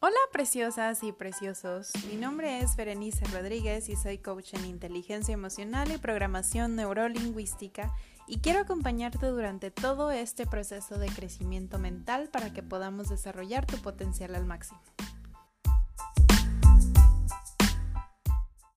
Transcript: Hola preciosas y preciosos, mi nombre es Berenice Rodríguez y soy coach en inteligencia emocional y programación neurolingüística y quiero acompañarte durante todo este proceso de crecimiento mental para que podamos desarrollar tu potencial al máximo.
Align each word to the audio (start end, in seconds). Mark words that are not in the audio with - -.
Hola 0.00 0.14
preciosas 0.30 1.02
y 1.02 1.10
preciosos, 1.10 1.90
mi 2.08 2.14
nombre 2.14 2.60
es 2.60 2.76
Berenice 2.76 3.24
Rodríguez 3.32 3.88
y 3.88 3.96
soy 3.96 4.18
coach 4.18 4.54
en 4.54 4.64
inteligencia 4.64 5.34
emocional 5.34 5.90
y 5.90 5.98
programación 5.98 6.76
neurolingüística 6.76 7.92
y 8.28 8.38
quiero 8.38 8.60
acompañarte 8.60 9.26
durante 9.26 9.72
todo 9.72 10.12
este 10.12 10.46
proceso 10.46 10.98
de 11.00 11.08
crecimiento 11.08 11.80
mental 11.80 12.28
para 12.30 12.52
que 12.52 12.62
podamos 12.62 13.08
desarrollar 13.08 13.66
tu 13.66 13.76
potencial 13.78 14.36
al 14.36 14.44
máximo. 14.44 14.80